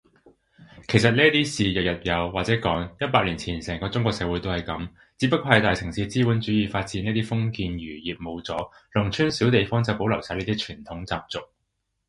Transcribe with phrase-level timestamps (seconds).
[0.87, 8.57] 其實呢啲事日日有，或者講，一百年前成個中國社會都係噉，只不過大城市資本主義發展呢啲封建餘孽冇咗，
[8.95, 11.39] 農村小地方就保留晒呢啲傳統習俗